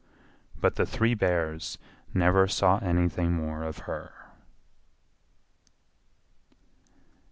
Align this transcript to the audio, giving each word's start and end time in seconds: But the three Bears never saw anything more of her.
But 0.59 0.77
the 0.77 0.85
three 0.87 1.13
Bears 1.13 1.77
never 2.11 2.47
saw 2.47 2.79
anything 2.79 3.31
more 3.33 3.61
of 3.61 3.81
her. 3.85 4.31